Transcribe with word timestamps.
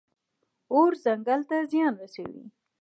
اور 0.73 0.91
ځنګل 1.03 1.41
ته 1.49 1.57
زیان 1.71 1.93
رسوي. 2.01 2.45